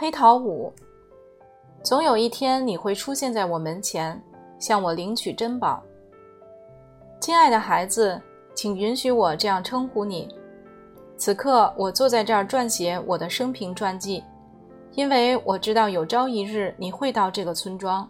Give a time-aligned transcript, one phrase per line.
[0.00, 0.72] 黑桃五，
[1.82, 4.22] 总有一天你会出现在我门前，
[4.60, 5.82] 向我领取珍宝。
[7.18, 8.22] 亲爱的孩子，
[8.54, 10.28] 请允许我这样称呼你。
[11.16, 14.22] 此刻，我坐在这儿撰写我的生平传记，
[14.92, 18.08] 因为我知道有朝一日你会到这个村庄。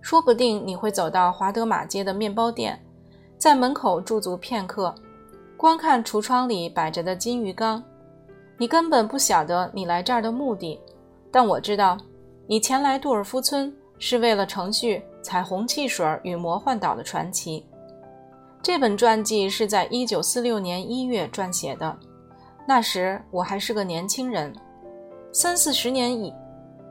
[0.00, 2.76] 说不定你会走到华德马街的面包店，
[3.38, 4.92] 在门口驻足片刻，
[5.56, 7.80] 观看橱窗里摆着的金鱼缸。
[8.58, 10.80] 你根本不晓得你来这儿的目的，
[11.30, 11.98] 但我知道，
[12.46, 17.60] 你前来杜尔夫村是为了程序《彩虹汽水与魔幻岛的传奇》。
[18.62, 21.96] 这本传记是在1946年1月撰写的，
[22.66, 24.52] 那时我还是个年轻人。
[25.32, 26.32] 三四十年以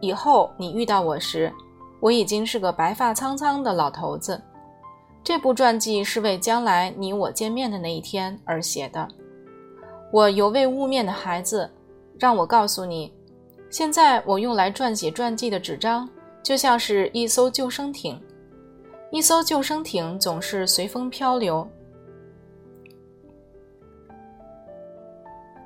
[0.00, 1.52] 以后，你遇到我时，
[2.00, 4.42] 我已经是个白发苍苍的老头子。
[5.22, 9.08] 这部传记是为将来你我见面的那一天而写的。
[10.12, 11.68] 我犹未悟面的孩子，
[12.18, 13.10] 让我告诉你，
[13.70, 16.06] 现在我用来撰写传记的纸张，
[16.42, 18.20] 就像是一艘救生艇。
[19.10, 21.66] 一艘救生艇总是随风漂流，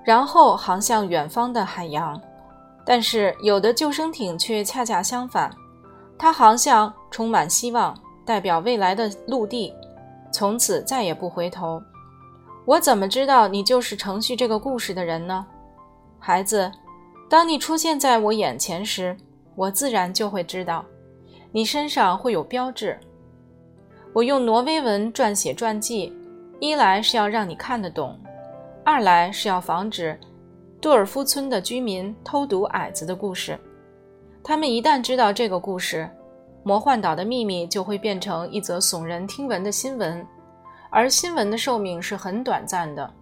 [0.05, 2.20] 然后航向远方的海洋。
[2.84, 5.52] 但是有的救生艇却恰恰相反，
[6.17, 7.92] 它航向充满希望、
[8.24, 9.74] 代表未来的陆地，
[10.33, 11.83] 从此再也不回头。
[12.67, 15.47] 我怎么知道你就是程序这个故事的人呢，
[16.19, 16.70] 孩子？
[17.28, 19.17] 当你出现在我眼前时，
[19.55, 20.84] 我自然就会知道，
[21.53, 22.98] 你身上会有标志。
[24.12, 26.12] 我用挪威文撰写传记，
[26.58, 28.19] 一来是要让你看得懂，
[28.84, 30.19] 二来是要防止
[30.80, 33.56] 杜尔夫村的居民偷读矮子的故事。
[34.42, 36.08] 他们一旦知道这个故事，
[36.64, 40.27] 魔幻岛的秘密就会变成一则耸人听闻的新闻，
[40.97, 43.12] 而新闻的寿命是很短暂的。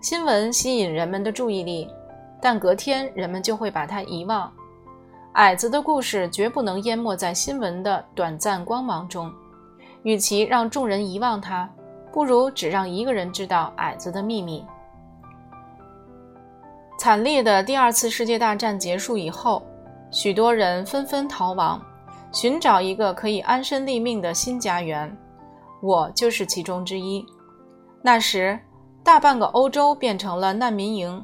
[0.00, 1.90] 新闻吸引人们的注意力，
[2.40, 4.48] 但隔天人们就会把它遗忘。
[5.32, 9.28] 矮子的故事绝不能淹没在新闻的短暂光芒中。
[10.04, 11.68] 与其让众人遗忘他，
[12.12, 14.64] 不如只让一个人知道矮子的秘密。
[16.96, 19.66] 惨烈的第二次世界大战结束以后，
[20.12, 21.82] 许多人纷纷逃亡，
[22.30, 25.12] 寻找一个可以安身立命的新家园。
[25.80, 27.24] 我就是其中之一。
[28.02, 28.58] 那时，
[29.02, 31.22] 大半个欧洲变成了难民营，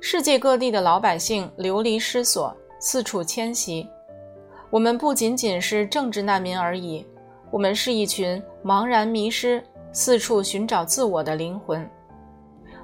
[0.00, 3.88] 世界各地的老百姓流离失所，四处迁徙。
[4.70, 7.06] 我们不仅仅是政治难民而已。
[7.50, 9.62] 我们是一群茫然迷失、
[9.92, 11.88] 四处寻找自我的灵魂。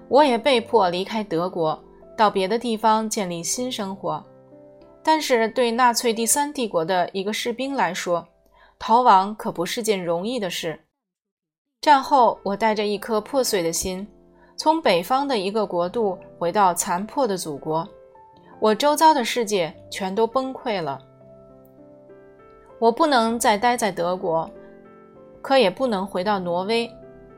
[0.09, 1.83] 我也被迫离开德国，
[2.17, 4.25] 到别的地方建立新生活。
[5.03, 8.25] 但是对纳粹第三帝国的一个士兵来说，
[8.79, 10.79] 逃亡可不是件容易的事。
[11.81, 14.07] 战后，我带着一颗破碎的心，
[14.55, 17.89] 从北方的一个国度回到残破的祖国。
[18.59, 21.01] 我周遭的世界全都崩溃了。
[22.79, 24.49] 我不能再待在德国。
[25.41, 26.87] 可也不能回到挪威，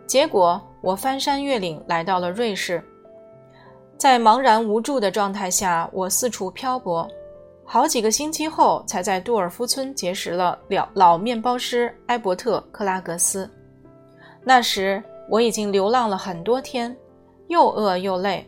[0.08, 2.82] 结果我翻山越岭来到了瑞士。
[3.96, 7.08] 在茫然无助的状态下，我四处漂泊，
[7.64, 13.48] 好几个星期后才在杜尔夫村结识了老老面包师埃伯特·克拉格斯。
[14.44, 16.96] 那时我已经流浪了很多天，
[17.48, 18.46] 又饿又累，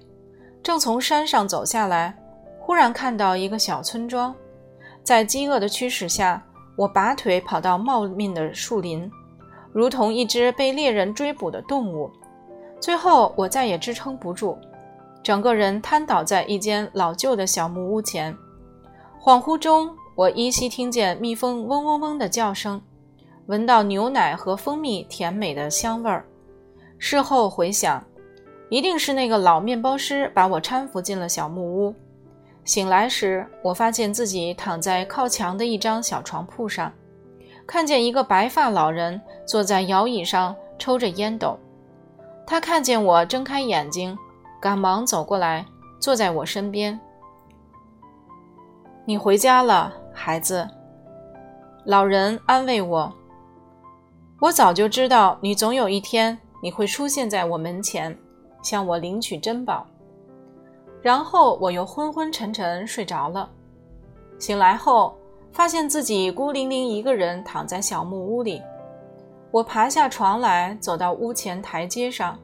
[0.62, 2.16] 正从山上走下来，
[2.59, 4.34] 忽然看到一个小村庄。
[5.03, 6.43] 在饥饿的驱使下，
[6.77, 9.10] 我拔腿跑到茂密的树林。
[9.72, 12.11] 如同一只被猎人追捕的动物，
[12.81, 14.56] 最后我再也支撑不住，
[15.22, 18.37] 整个人瘫倒在一间老旧的小木屋前。
[19.21, 22.81] 恍惚中，我依稀听见蜜蜂嗡嗡嗡的叫声，
[23.47, 26.25] 闻到牛奶和蜂蜜甜美的香味儿。
[26.99, 28.03] 事后回想，
[28.71, 31.94] 一定是那个老面包师把我搀扶进了小木屋。
[32.65, 36.91] 醒来时，我发现自己躺在靠墙的一张小床铺上。
[37.66, 41.59] 看见一个白发老人坐在摇椅上抽着烟斗，
[42.47, 44.16] 他看见我睁开眼睛，
[44.61, 45.65] 赶忙走过来
[45.99, 46.99] 坐在我身边。
[49.05, 50.67] 你回家了，孩子。
[51.85, 53.12] 老人安慰我。
[54.41, 58.17] 我早就知道你总有一天你会出现在我门前，
[58.63, 59.87] 向我领取珍宝。
[61.03, 63.49] 然后我又昏昏沉沉睡着了，
[64.39, 65.15] 醒来后。
[65.53, 68.61] 发现自己孤零零一个人躺在小木屋里，
[69.53, 72.37] 我爬下床来，走到屋前台阶上，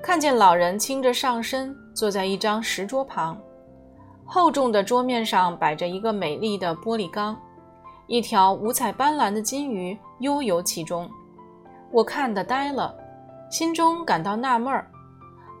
[0.00, 3.38] 看见老人倾着上身坐在一张石桌旁，
[4.24, 7.38] 厚重的桌面上摆着一个美丽的玻璃缸，
[8.06, 11.06] 一条五彩斑斓的金鱼悠游其中。
[11.90, 12.94] 我看得呆了，
[13.50, 14.86] 心中感到纳闷儿：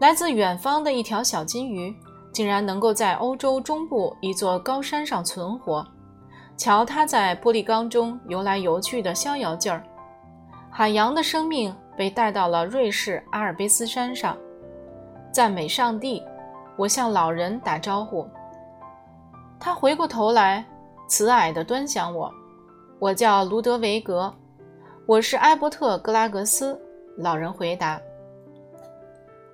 [0.00, 1.94] 来自远方的一条小金鱼，
[2.32, 5.86] 竟然能够在欧洲中部一座高山上存活。
[6.56, 9.82] 瞧它在玻璃缸中游来游去的逍遥劲儿。
[10.70, 14.36] 海洋的生命被带到了瑞士阿尔卑斯山上。
[15.32, 16.22] 赞美上帝！
[16.76, 18.28] 我向老人打招呼。
[19.58, 20.64] 他回过头来，
[21.08, 22.32] 慈蔼地端详我。
[22.98, 24.32] 我叫卢德维格，
[25.08, 26.78] 我是埃伯特·格拉格斯。
[27.16, 27.98] 老人回答。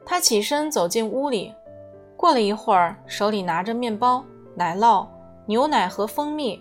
[0.04, 1.54] 他起身走进屋里，
[2.16, 4.24] 过了一会儿，手里拿着面包、
[4.56, 5.06] 奶酪、
[5.46, 6.60] 牛奶和蜂蜜，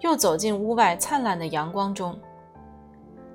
[0.00, 2.18] 又走进屋外灿烂的阳光中。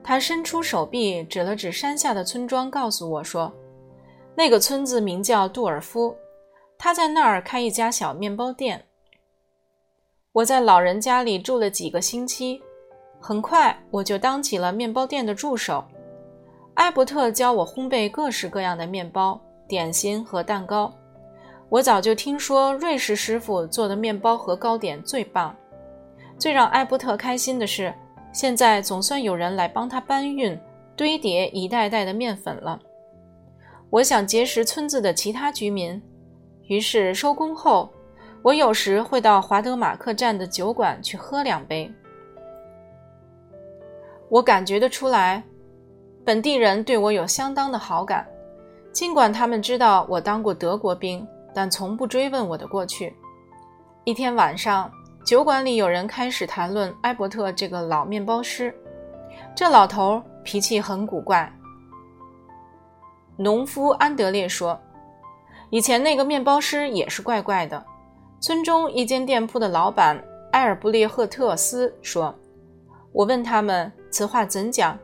[0.03, 3.49] 他伸出手臂，指了指山下的村庄，告诉我说
[4.35, 6.13] ：“那个村子名叫杜尔夫，
[6.77, 8.83] 他在那儿开一家小面包店。”
[10.35, 12.61] 我在老人家里住了几个星期，
[13.19, 15.83] 很快我就当起了面包店的助手。
[16.75, 19.39] 埃伯特教我烘焙各式各样的面包。
[19.67, 20.93] 点心和蛋糕，
[21.67, 25.53] 我早就听说瑞士师傅做的面包和糕点最棒。
[26.39, 27.93] 最让艾伯特开心的是，
[28.31, 30.57] 现在总算有人来帮他搬运、
[30.95, 32.79] 堆叠一袋袋的面粉了。
[33.89, 36.01] 我想结识村子的其他居民，
[36.67, 37.89] 于是收工后，
[38.41, 41.91] 我有时会到华德马克站的酒馆去喝两杯。
[44.29, 45.41] 我感觉得出来，
[46.25, 48.27] 本地人对我有相当的好感。
[48.91, 53.15] 尽管他们知道我当过德国兵，但从不追问我的过去。
[54.03, 54.91] 一天晚上，
[55.25, 58.73] 酒馆里有人开始谈论埃伯特这个老面包师。
[59.55, 61.51] 这老头脾气很古怪。
[63.37, 64.79] 农夫安德烈说
[65.69, 67.83] ：“以前那个面包师也是怪怪的。”
[68.41, 70.21] 村中一间店铺的老板
[70.51, 72.33] 埃尔布列赫特斯说
[73.17, 74.95] ：“我问他们此话怎讲，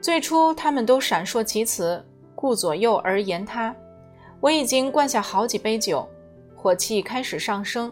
[0.00, 2.00] 最初他们都闪烁其词。”
[2.36, 3.74] 顾左右而言他，
[4.38, 6.06] 我已经灌下好几杯酒，
[6.54, 7.90] 火气开始上升。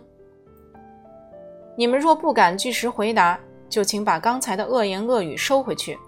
[1.75, 3.39] 你们若不敢据实回答，
[3.71, 5.99] 就请把刚才的恶言恶语收回去。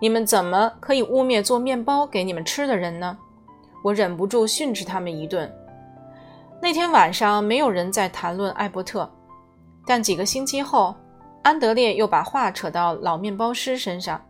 [0.00, 3.18] 你们怎么可以污蔑做面包给你们吃的人呢？
[3.84, 5.52] 我忍不住训斥他们一顿。
[6.62, 9.10] 那天晚上没有人在谈论艾伯特，
[9.84, 10.94] 但几个星期后，
[11.42, 14.20] 安德烈又把话扯到老面包师身上。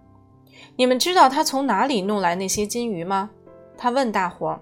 [0.77, 3.31] 你们知道他从哪里弄来那些金鱼吗？
[3.77, 4.61] 他问大伙儿：“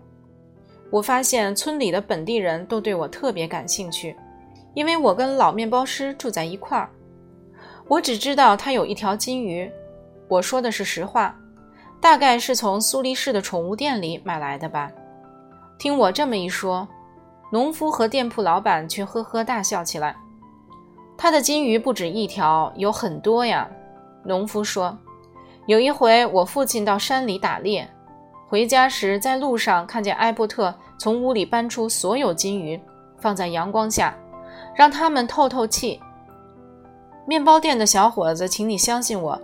[0.90, 4.16] 我发现村里的本地人都对我特别感兴趣，
[4.74, 6.90] 因为我跟老面包师住在一块儿。
[7.86, 9.70] 我只知道他有一条金鱼，
[10.26, 11.36] 我说的是实话，
[12.00, 14.90] 大概是从苏黎世的宠物店里买来的吧。”
[15.78, 16.88] 听我这么一说，
[17.52, 20.16] 农夫和店铺老板却呵呵大笑起来。
[21.22, 23.68] 他的金鱼不止一条，有很多呀。
[24.24, 24.96] 农夫说
[25.68, 27.86] ：“有一回，我父亲到山里打猎。”
[28.48, 32.80] 回家时，在路上看见埃伯特从屋里搬出所有金鱼，
[33.18, 34.16] 放在阳光下，
[34.74, 36.00] 让他们透透气。
[37.26, 39.38] 面包店的小伙子，请你相信我，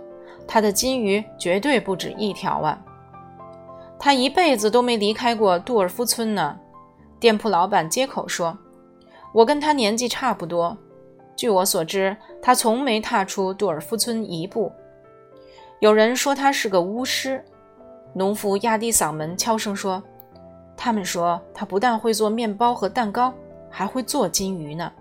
[0.47, 2.81] 他的金鱼绝对不止一条啊！
[3.99, 6.57] 他一辈子都没离开过杜尔夫村呢。
[7.19, 8.57] 店铺老板接口说
[9.31, 10.75] ：“我跟他年纪差不多。
[11.37, 14.69] 据我所知，他从没踏出杜尔夫村一步。
[15.79, 17.41] 有人说他是个巫师。”
[18.13, 20.01] 农夫压低嗓门，悄声说
[20.75, 23.31] ：“他们说他不但会做面包和蛋糕，
[23.69, 24.91] 还会做金鱼呢。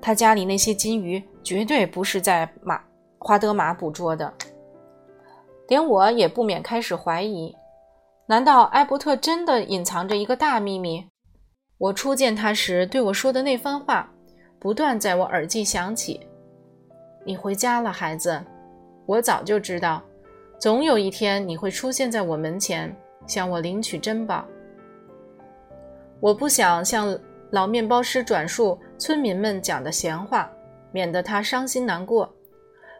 [0.00, 2.80] 他家里那些金鱼绝对不是在马
[3.18, 4.32] 华德马捕捉的。
[5.66, 7.56] 连我也不免开始怀疑：
[8.26, 11.08] 难道埃伯特真的隐藏着一个大秘密？
[11.78, 14.12] 我初见他时对我说的那番话，
[14.58, 16.20] 不断在我耳际响起
[17.24, 18.40] ：‘你回家了，孩子。’
[19.06, 20.02] 我早就知道。”
[20.58, 22.92] 总有一天你会出现在我门前，
[23.28, 24.44] 向我领取珍宝。
[26.18, 27.16] 我不想向
[27.50, 30.50] 老面包师转述村民们讲的闲话，
[30.90, 32.28] 免得他伤心难过。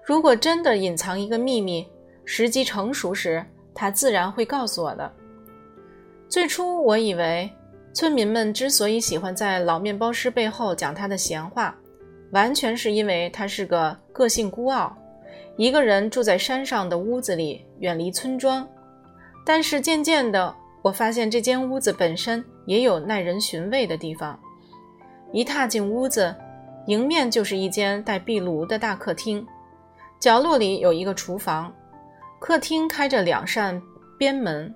[0.05, 1.85] 如果真的隐藏一个秘密，
[2.25, 5.12] 时机成熟时，他自然会告诉我的。
[6.29, 7.50] 最初我以为，
[7.92, 11.75] 村民们之所以喜欢在老面包师背后讲他的闲话，
[12.33, 14.97] 完全是因为他是个个性孤傲。
[15.57, 18.66] 一个人住在山上的屋子里，远离村庄。
[19.45, 24.38] 但是渐渐的，我发现这间屋子本身也有耐人寻味的地方。
[25.33, 26.33] 一踏进屋子，
[26.87, 29.45] 迎面就是一间带壁炉的大客厅，
[30.21, 31.75] 角落里有一个厨房。
[32.38, 33.83] 客厅开着两扇
[34.16, 34.73] 边门，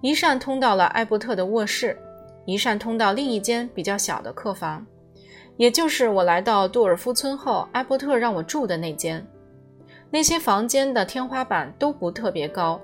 [0.00, 1.96] 一扇通到了艾伯特的卧室，
[2.44, 4.86] 一扇通到另一间比较小的客房，
[5.56, 9.26] 也就是我来到杜尔夫村后，艾伯特让我住的那间。
[10.10, 12.80] 那些房间的天花板都不特别高，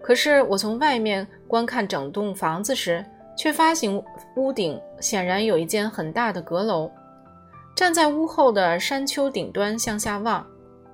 [0.00, 3.04] 可是我从外面观看整栋房子时，
[3.36, 4.02] 却发现
[4.36, 6.90] 屋顶显然有一间很大的阁楼。
[7.74, 10.46] 站在屋后的山丘顶端向下望，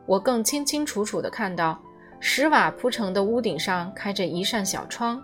[0.07, 1.79] 我更清清楚楚地看到
[2.19, 5.23] 石瓦铺成的屋顶上开着一扇小窗。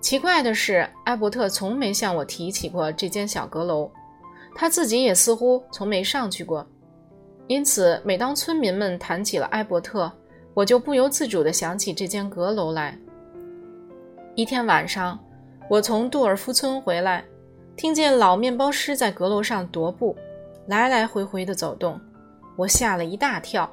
[0.00, 3.90] 奇怪的是，艾伯特从没向我提起过这间小阁楼，
[4.54, 6.66] 他自己也似乎从没上去过。
[7.46, 10.10] 因此，每当村民们谈起了艾伯特，
[10.54, 12.98] 我就不由自主地想起这间阁楼来。
[14.34, 15.18] 一天晚上，
[15.68, 17.22] 我从杜尔夫村回来，
[17.76, 20.16] 听见老面包师在阁楼上踱步，
[20.66, 22.00] 来来回回地走动。
[22.56, 23.68] 我吓了一大跳，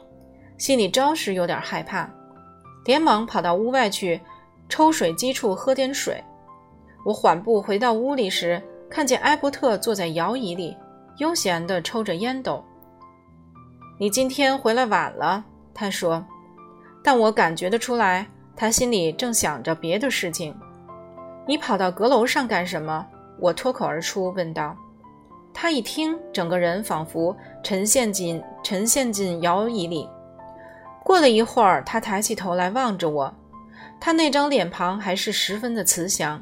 [0.57, 2.09] 心里着实有点害怕，
[2.85, 4.19] 连忙跑到屋外去。
[4.69, 6.23] 抽水机处喝点水。
[7.05, 10.75] 我缓步回到屋里时，看见埃伯特坐在摇椅里，
[11.17, 12.63] 悠闲地抽着烟斗。
[13.99, 15.43] 你今天回来晚了，
[15.73, 16.23] 他说。
[17.03, 20.53] 但我感觉得出来，他心里正想着别的事情。
[21.45, 23.07] 你跑到阁楼上干什么？
[23.39, 24.75] 我脱口而出问道。
[25.53, 30.07] 他一听，整个人仿佛沉陷进沉陷进摇椅里。
[31.03, 33.33] 过了一会儿，他抬起头来望着我。
[33.99, 36.41] 他那张脸庞还是十分的慈祥。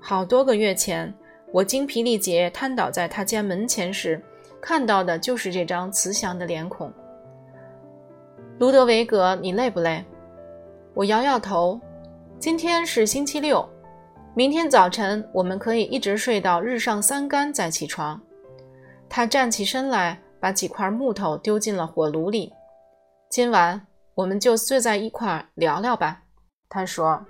[0.00, 1.12] 好多个月前，
[1.52, 4.20] 我精疲力竭瘫倒在他家门前时，
[4.60, 6.92] 看到的就是这张慈祥的脸孔。
[8.58, 10.04] 卢德维格，你累不累？
[10.94, 11.80] 我摇摇头。
[12.40, 13.68] 今天是星期六，
[14.34, 18.20] 明天早晨我们可以一直睡到日上三竿再起床。
[19.08, 22.52] 他站起身来，把几块木头丢进了火炉里。
[23.28, 23.80] 今晚
[24.14, 26.22] 我们就坐在一块聊聊吧。
[26.68, 27.24] 他说。